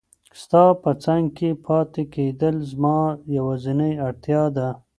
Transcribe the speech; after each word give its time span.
ستا 0.41 0.63
په 0.81 0.91
څنګ 1.03 1.23
کې 1.37 1.49
پاتې 1.65 2.03
کېدل 2.13 2.55
زما 2.71 2.99
یوازینۍ 3.37 3.93
اړتیا 4.07 4.43
ده. 4.55 4.69